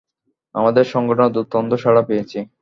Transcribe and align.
আমাদের 0.55 0.85
সংগঠনের 0.93 1.33
দুর্দান্ত 1.35 1.71
সাড়া 1.83 2.03
পেয়েছি। 2.09 2.39